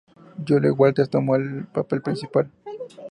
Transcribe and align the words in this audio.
Julie 0.47 0.71
Walters 0.71 1.11
tomó 1.11 1.35
el 1.35 1.65
papel 1.67 2.01
principal. 2.01 2.49